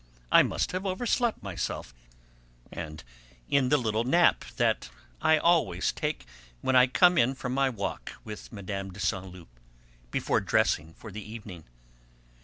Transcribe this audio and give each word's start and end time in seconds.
I 0.31 0.41
must 0.41 0.71
have 0.71 0.83
overslept 0.83 1.43
myself, 1.43 1.93
in 2.71 2.97
the 3.49 3.77
little 3.77 4.03
nap 4.03 4.43
which 4.57 4.89
I 5.21 5.37
always 5.37 5.91
take 5.91 6.25
when 6.61 6.75
I 6.75 6.87
come 6.87 7.19
in 7.19 7.35
from 7.35 7.53
my 7.53 7.69
walk 7.69 8.13
with 8.23 8.51
Mme. 8.51 8.89
de 8.89 8.99
Saint 8.99 9.25
Loup, 9.31 9.59
before 10.09 10.41
dressing 10.41 10.95
for 10.95 11.11
the 11.11 11.21
evening. 11.21 11.65